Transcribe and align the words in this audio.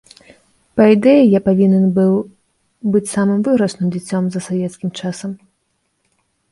Па 0.79 0.83
ідэі 0.93 1.23
я 1.37 1.41
павінен 1.49 1.85
быў 1.97 2.13
быць 2.95 3.05
самым 3.15 3.39
выйгрышным 3.49 3.87
дзіцем 3.93 4.23
за 4.37 4.47
савецкім 4.49 4.89
часам. 5.03 5.31